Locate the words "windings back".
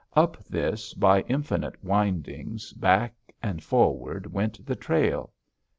1.83-3.13